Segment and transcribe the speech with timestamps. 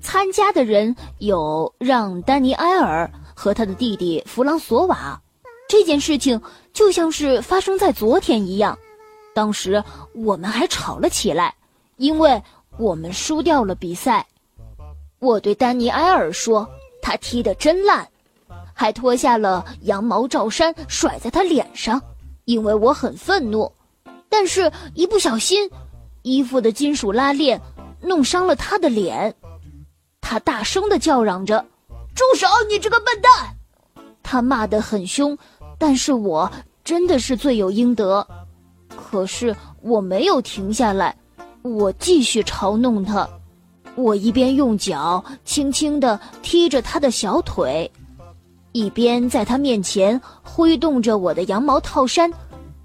[0.00, 5.20] 参加的人有让·丹尼埃尔和他的弟弟弗朗索瓦。
[5.68, 6.40] 这件事情
[6.72, 8.78] 就像是发生在昨天一样，
[9.34, 9.82] 当时
[10.14, 11.54] 我们还吵了起来，
[11.96, 12.42] 因为
[12.78, 14.26] 我们输掉了比赛。
[15.18, 16.66] 我对丹尼埃尔说
[17.02, 18.08] ：“他踢得真烂。”
[18.72, 22.00] 还脱下了羊毛罩衫甩在他脸上，
[22.44, 23.70] 因为我很愤怒。
[24.28, 25.68] 但是，一不小心，
[26.22, 27.60] 衣服的金属拉链
[28.00, 29.34] 弄伤了他的脸。
[30.28, 31.64] 他大声的叫嚷着
[32.14, 32.46] ：“住手！
[32.68, 33.56] 你这个笨蛋！”
[34.22, 35.36] 他骂得很凶。
[35.78, 36.52] 但是我
[36.84, 38.26] 真的是罪有应得，
[38.94, 41.16] 可是我没有停下来，
[41.62, 43.26] 我继续嘲弄他，
[43.94, 47.90] 我一边用脚轻轻的踢着他的小腿，
[48.72, 52.30] 一边在他面前挥动着我的羊毛套衫，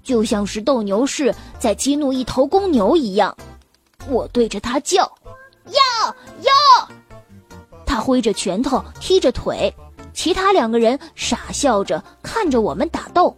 [0.02, 3.36] 就像是斗牛士在激怒一头公牛一样。
[4.08, 5.02] 我对着他叫
[5.68, 6.06] ：“要
[6.40, 6.88] 要！”
[7.94, 9.72] 他挥着拳头，踢着腿。
[10.12, 13.36] 其他两个人傻笑着看着我们打斗，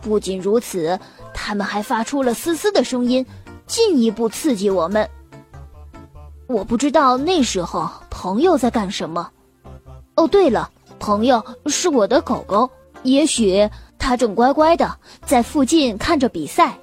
[0.00, 0.98] 不仅如此，
[1.34, 3.26] 他们还发出了嘶嘶的声音，
[3.66, 5.06] 进一步刺激我们。
[6.46, 9.30] 我不知道那时候朋友在干什么。
[10.14, 12.70] 哦，对了，朋友是我的狗狗，
[13.02, 16.78] 也许它正乖乖的在附近看着比赛，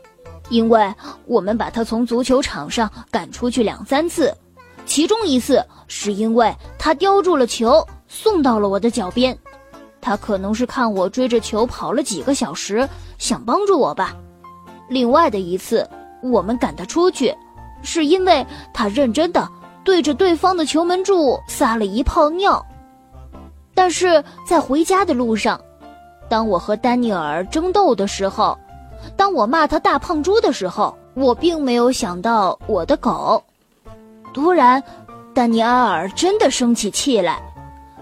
[0.50, 0.94] 因为
[1.26, 4.38] 我们把它从足球场上赶出去两三次，
[4.88, 7.86] 其中一次是因为他叼住了球。
[8.10, 9.38] 送到了我的脚边，
[10.00, 14.16] 他可能是看我追着球跑了几个小时，想帮助我吧。
[14.88, 15.88] 另外的一次，
[16.24, 17.36] 我们赶他出去，
[17.84, 19.46] 是因为他认真的
[19.84, 22.66] 对着对方的球门柱撒了一泡尿。
[23.76, 25.60] 但是在回家的路上，
[26.30, 28.58] 当我和丹尼尔争斗的时候，
[29.18, 33.44] 当我骂他大胖猪的时候，我并没有想到我的狗。
[34.38, 34.84] 突然，
[35.34, 37.42] 丹尼埃尔真的生起气来。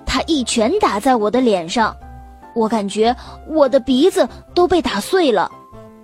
[0.06, 1.96] 他一拳打在我的脸上，
[2.54, 3.16] 我感觉
[3.48, 5.50] 我的鼻子都被打碎了，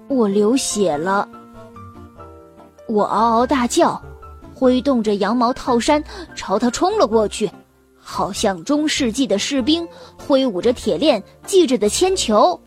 [0.07, 1.27] 我流血了。
[2.87, 4.01] 我嗷嗷大叫，
[4.55, 6.01] 挥动着羊毛套衫
[6.33, 7.51] 朝他冲了过去，
[7.99, 9.85] 好像中世纪的士兵
[10.25, 12.57] 挥舞着铁链系着的铅球。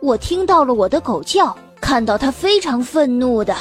[0.00, 3.54] 我听到了我的狗叫，看到他非常愤怒的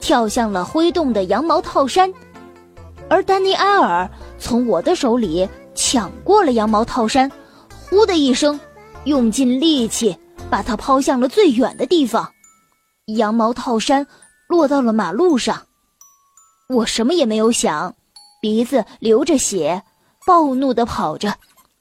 [0.00, 2.10] 跳向了挥动的羊毛套衫，
[3.08, 4.08] 而丹尼埃尔
[4.38, 5.48] 从我的手里。
[5.78, 7.30] 抢过了羊毛套衫，
[7.68, 8.58] 呼的一声，
[9.04, 10.16] 用尽力气
[10.48, 12.32] 把它抛向了最远的地方。
[13.18, 14.06] 羊毛套衫
[14.48, 15.66] 落到了马路上，
[16.70, 17.94] 我什么也没有想，
[18.40, 19.82] 鼻子流着血，
[20.26, 21.34] 暴怒地跑着，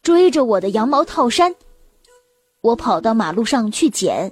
[0.03, 1.55] 追着我的羊毛套衫。
[2.59, 4.29] 我跑到马路上去捡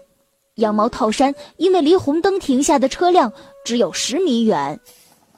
[0.55, 3.31] 羊毛套衫，因为离红灯停下的车辆
[3.63, 4.77] 只有十米远。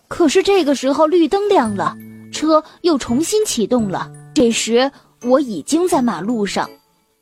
[0.07, 1.95] 可是这个时候绿灯亮了，
[2.31, 4.11] 车又重新启动了。
[4.33, 4.91] 这时
[5.23, 6.69] 我已经在马路上，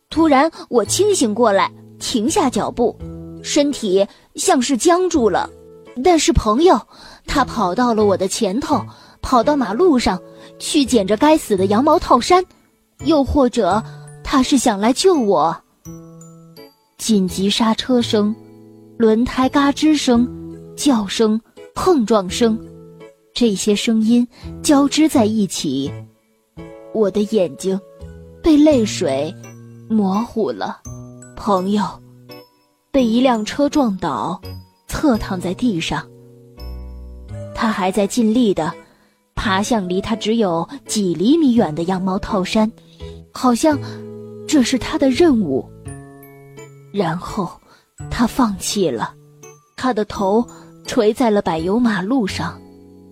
[0.10, 2.98] 突然我清醒过来，停下脚步，
[3.42, 4.06] 身体
[4.36, 5.50] 像是僵住了。
[6.04, 6.80] 但是朋友，
[7.28, 8.84] 他跑到了我的前头，
[9.22, 10.20] 跑到马路上
[10.58, 12.44] 去捡着该死的羊毛套衫，
[13.06, 13.82] 又或者
[14.24, 15.56] 他是想来救我。
[16.98, 18.36] 紧急刹车声，
[18.98, 20.28] 轮胎嘎吱声，
[20.76, 21.40] 叫声，
[21.76, 22.60] 碰撞声，
[23.34, 24.28] 这些声音
[24.62, 25.92] 交织在一起。
[26.94, 27.80] 我的眼睛
[28.44, 29.34] 被泪水
[29.90, 30.80] 模糊了，
[31.36, 31.84] 朋友
[32.92, 34.40] 被一辆车撞倒，
[34.88, 36.08] 侧躺在地上。
[37.56, 38.72] 他还在尽力的
[39.34, 42.72] 爬向离他只有几厘米远的羊毛套衫，
[43.32, 43.80] 好像
[44.48, 45.68] 这是他的任务。
[46.92, 47.50] 然后
[48.12, 49.16] 他放弃了，
[49.76, 50.46] 他的头
[50.86, 52.62] 垂在了柏油马路上，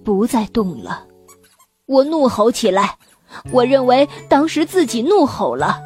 [0.04, 1.06] 不再动了。
[1.86, 2.98] 我怒吼起来。
[3.54, 5.80] 我认为当时自己怒吼了，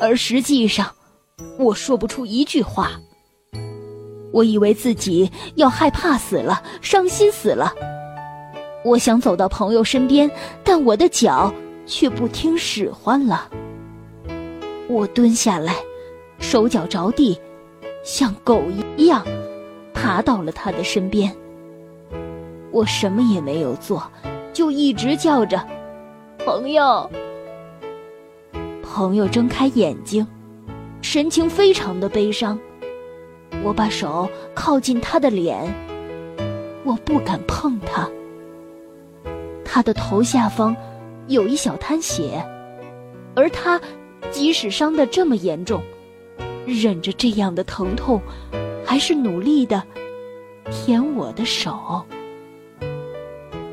[0.00, 0.90] 而实际上，
[1.58, 2.92] 我说不出一句话。
[4.32, 7.70] 我以为自己要害怕死了，伤心死了。
[8.82, 10.30] 我想走到朋友身边，
[10.64, 11.52] 但我的脚
[11.84, 13.50] 却不听使唤了。
[14.88, 15.76] 我蹲下来，
[16.38, 17.38] 手脚着地，
[18.02, 18.62] 像狗
[18.96, 19.22] 一样，
[19.92, 21.36] 爬到了他的身边。
[22.72, 24.02] 我什么也没有做，
[24.52, 25.64] 就一直叫着。
[26.44, 27.10] 朋友，
[28.82, 30.26] 朋友睁开眼睛，
[31.02, 32.58] 神情非常的悲伤。
[33.62, 35.74] 我把手靠近他的脸，
[36.84, 38.08] 我不敢碰他。
[39.64, 40.76] 他的头下方
[41.26, 42.44] 有一小滩血，
[43.34, 43.80] 而他
[44.30, 45.82] 即使伤得这么严重，
[46.64, 48.20] 忍着这样的疼痛，
[48.84, 49.82] 还是努力的
[50.70, 52.04] 舔我的手。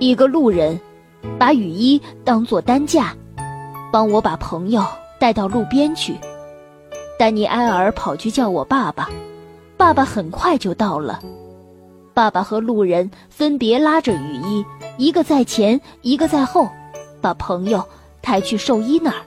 [0.03, 0.77] 一个路人
[1.39, 3.15] 把雨衣当作担架，
[3.89, 4.85] 帮我把朋友
[5.17, 6.13] 带到路边去。
[7.17, 9.09] 丹尼埃尔跑去叫我爸爸，
[9.77, 11.21] 爸爸很快就到了。
[12.13, 14.65] 爸爸和路人分别拉着雨衣。
[14.97, 16.67] 一个在前，一个在后，
[17.21, 17.81] 把朋友
[18.21, 19.23] 抬去兽医那儿。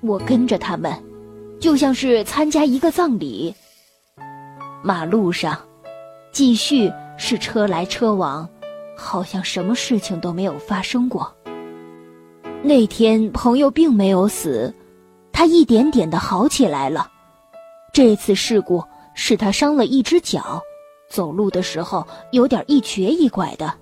[0.00, 0.92] 我跟着他们，
[1.60, 3.54] 就像是参加一个葬礼。
[4.82, 5.56] 马路上，
[6.32, 8.48] 继续是车来车往，
[9.00, 11.34] 好像什么事情都没有发生过。
[12.62, 14.72] 那天朋友并没有死，
[15.32, 17.10] 他一点点的好起来了。
[17.94, 20.60] 这次事故使他伤了一只脚，
[21.08, 23.72] 走路的时候有点一瘸一拐的。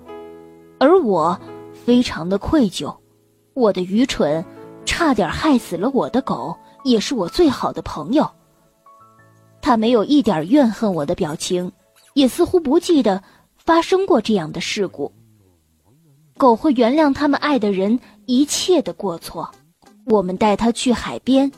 [0.79, 1.39] 而我，
[1.85, 2.97] 非常的愧疚，
[3.55, 4.45] 我的愚蠢，
[4.87, 8.31] 差点害死了我的狗，也是我最好的朋友。
[9.61, 11.71] 他没有一点怨恨我的表情，
[12.15, 13.21] 也似乎不记得
[13.69, 15.13] 发生过这样的事故。
[16.39, 19.51] 狗会原谅他们爱的人一切的过错。
[20.07, 21.53] 我们带他去海边，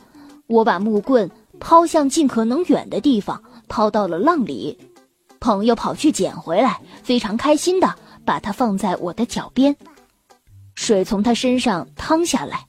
[0.47, 4.77] 我把木棍抛向尽可能远的地方，抛到了浪里。
[5.39, 7.95] 朋友跑去捡回来，非常开心的。
[8.25, 9.73] 把它放在我的脚边，
[10.75, 12.67] 水从他身上淌下来，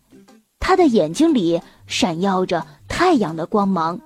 [0.60, 4.00] 他的眼睛里闪耀着太阳的光芒。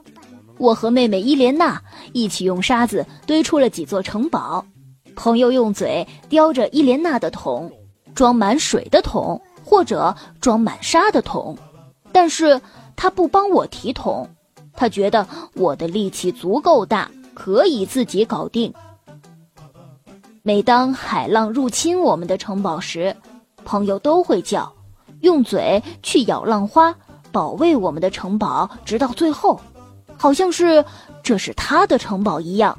[0.56, 1.82] 我和妹妹伊莲娜
[2.14, 4.64] 一起用沙子堆出了几座城堡。
[5.16, 7.72] 朋友用嘴叼着伊莲娜的桶，
[8.14, 11.56] 装满水的桶或者装满沙的桶，
[12.12, 12.60] 但是
[12.94, 14.28] 他不帮我提桶，
[14.74, 18.72] 他觉得我的力气足够大，可以自己搞定。
[20.42, 23.16] 每当海浪入侵我们的城堡时，
[23.64, 24.72] 朋友都会叫，
[25.22, 26.94] 用嘴去咬浪花，
[27.32, 29.60] 保卫我们的城堡，直到最后，
[30.16, 30.84] 好像是
[31.24, 32.78] 这是他的城堡一样。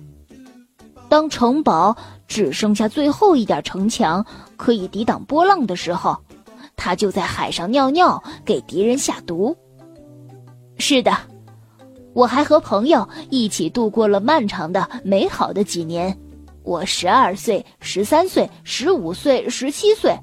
[1.09, 1.95] 当城堡
[2.27, 4.25] 只剩下最后一点城墙
[4.55, 6.17] 可以抵挡波浪的时候，
[6.75, 9.55] 他就在海上尿尿，给敌人下毒。
[10.77, 11.15] 是的，
[12.13, 16.15] 我还和朋友一起度过了漫长的、美好的几年。
[16.63, 20.13] 我十二岁、十三岁、十五岁、十七岁，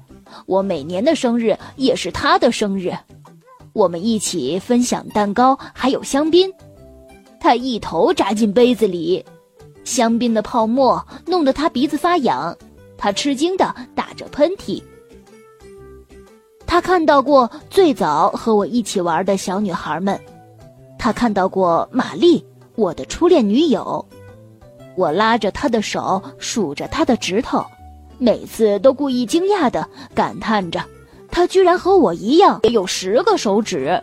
[0.45, 2.93] 我每年的生日也是他的生日，
[3.73, 6.53] 我们一起分享蛋糕，还有香槟。
[7.39, 9.25] 他一头扎进杯子里，
[9.85, 12.53] 香槟的泡沫弄得他鼻子发痒，
[12.97, 14.83] 他吃惊的打着喷嚏。
[16.67, 20.19] 他看到过最早和我一起玩的小女孩们，
[20.99, 22.43] 他看到过玛丽，
[22.75, 24.05] 我的初恋女友。
[24.95, 27.65] 我拉着她的手，数着她的指头，
[28.17, 30.81] 每次都故意惊讶的感叹着
[31.29, 34.01] ：“她居然和我一样也有十个手指。”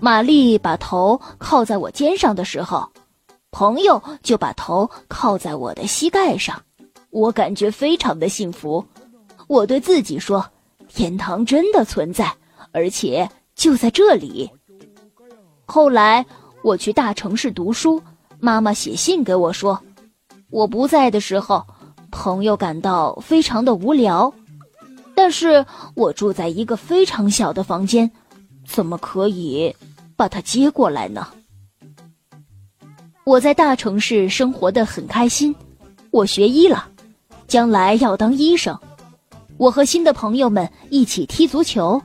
[0.00, 2.88] 玛丽把头靠在我肩上的时候，
[3.52, 6.60] 朋友就把头靠在我的膝盖上，
[7.10, 8.84] 我感觉非常的幸福。
[9.46, 10.44] 我对自己说
[10.88, 12.34] ：“天堂真的存在，
[12.72, 14.50] 而且就在这里。”
[15.66, 16.24] 后来
[16.64, 18.02] 我去大城市读书。
[18.40, 19.78] 妈妈写信给我说，
[20.50, 21.64] 我不在的时候，
[22.10, 24.34] 朋友感到非常的无聊。
[25.14, 28.10] 但是我住在一个非常小的房间，
[28.66, 29.72] 怎么可以
[30.16, 31.28] 把他接过来呢？
[33.24, 35.54] 我在大城市生活的很开心，
[36.10, 36.88] 我学医了，
[37.46, 38.76] 将来要当医生。
[39.56, 42.02] 我和新的朋友们一起踢足球，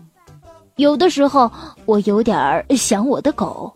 [0.76, 1.52] 有的时候
[1.86, 3.76] 我有点儿想我的狗，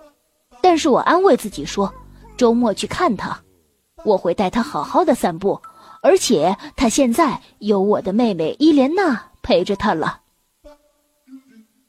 [0.61, 1.91] 但是我安慰自己说。
[2.37, 3.37] 周末去看它，
[4.03, 5.61] 我会带它好好的散步，
[6.01, 10.21] 而且它现在有我的妹妹伊莲娜陪着它了。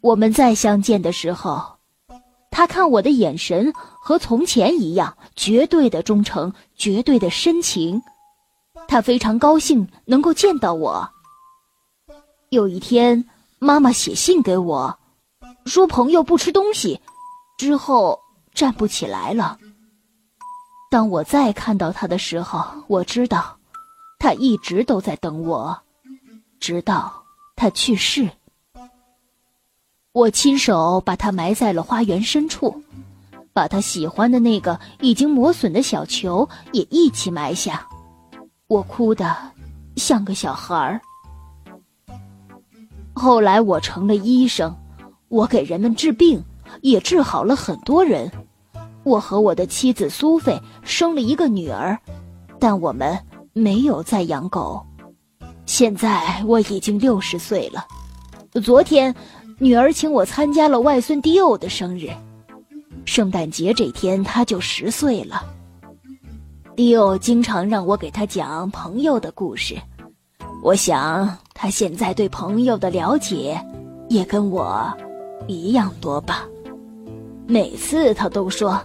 [0.03, 1.77] 我们再相见的时候，
[2.63, 8.01] 他看我的眼神和从前一样，绝对的忠诚，绝对的深情。
[8.87, 11.11] 他非常高兴能够见到我。
[12.51, 13.29] 有一天，
[13.59, 14.97] 妈妈写信给我，
[15.67, 17.01] 说朋友不吃东西，
[17.59, 18.21] 之后
[18.55, 19.59] 站不起来了。
[20.89, 23.59] 当我再看到他的时候，我知道，
[24.21, 25.77] 他一直都在等我，
[26.61, 27.25] 直到
[27.57, 28.31] 他去世。
[30.13, 32.83] 我亲手把它埋在了花园深处，
[33.55, 37.89] 把他喜欢的那个已经磨损的小球也一起埋下。
[38.69, 39.35] 我哭得
[39.97, 41.01] 像个小孩儿。
[43.15, 44.77] 后来我成了医生，
[45.29, 46.45] 我给人们治病，
[46.83, 48.31] 也治好了很多人。
[49.05, 51.99] 我和我的妻子苏菲生了一个女儿，
[52.61, 53.19] 但我们
[53.55, 54.87] 没有再养狗。
[55.65, 57.87] 现在我已经六十岁了。
[58.63, 59.15] 昨天，
[59.63, 62.09] 女儿请我参加了外孙迪欧的生日。
[63.05, 65.41] 圣诞节这天，他就十岁了。
[66.75, 69.77] 迪欧经常让我给他讲朋友的故事。
[70.65, 73.57] 我想他现在对朋友的了解，
[74.09, 74.93] 也跟我
[75.47, 76.45] 一样多吧。
[77.47, 78.83] 每次他都说：“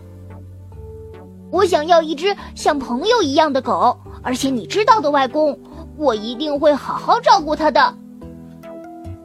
[1.50, 5.60] 我想要一只像朋友一样的狗，而且你知道的，外公，
[5.98, 7.98] 我一定会好好照顾它的。”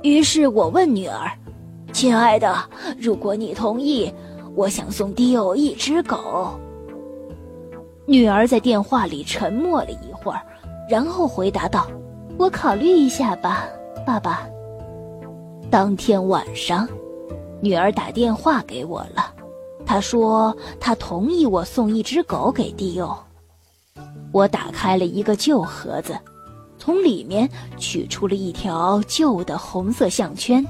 [0.02, 1.30] 于是我问女儿
[1.92, 2.56] ：“亲爱的，
[2.98, 4.12] 如果你同意，
[4.54, 6.58] 我想送迪欧一只狗。”
[8.06, 10.42] 女儿在电话里沉默了一会儿，
[10.88, 11.86] 然后回答道
[12.38, 13.68] ：“我考虑一下吧，
[14.06, 14.46] 爸爸。”
[15.70, 16.88] 当天晚上，
[17.60, 19.32] 女儿打电话给我了，
[19.86, 23.16] 她说她同意我送一只狗给迪欧。
[24.32, 26.18] 我打开了一个旧盒子。
[26.78, 30.66] 从里面取出了一条旧的红色项圈，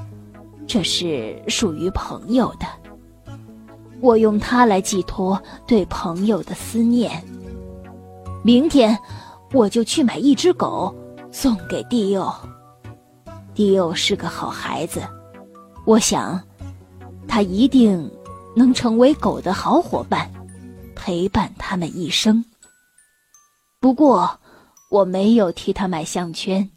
[0.72, 2.66] 这是属于朋友的。
[4.00, 7.22] 我用它来寄托对朋友的思念。
[8.42, 8.98] 明天
[9.52, 10.90] 我就去买一只狗
[11.30, 12.32] 送给迪欧。
[13.52, 15.02] 迪欧是个好孩子，
[15.84, 16.42] 我想
[17.28, 18.10] 他一定
[18.56, 20.26] 能成为狗的好伙伴，
[20.96, 22.42] 陪伴他们一生。
[23.78, 24.38] 不过。
[24.90, 26.68] 我没有替他买项圈，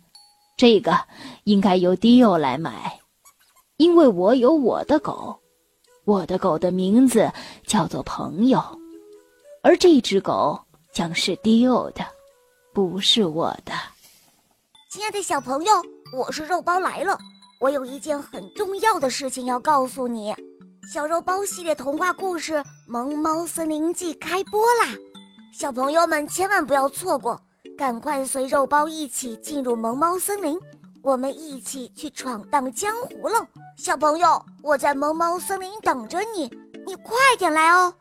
[0.56, 0.98] 这个
[1.44, 2.98] 应该由迪欧来买，
[3.77, 5.38] 因为我有我的狗，
[6.05, 7.29] 我的狗的名字
[7.67, 8.62] 叫做朋友，
[9.62, 10.58] 而这只狗
[10.94, 12.05] 将是迪欧的，
[12.74, 13.74] 不是我的。
[14.89, 15.74] 亲爱的小朋友，
[16.17, 17.17] 我是肉包来了，
[17.60, 20.34] 我有一件很重要的事情要告诉你，
[20.94, 22.53] 小肉包系列童话故事
[22.88, 24.96] 《萌猫森林记》开播啦，
[25.53, 27.38] 小朋友们千万不要错过。
[27.77, 30.58] 赶快随肉包一起进入萌猫森林，
[31.03, 33.46] 我们一起去闯荡江湖喽！
[33.75, 36.50] 小朋友，我在萌猫森林等着你，
[36.88, 37.94] 你快点来哦！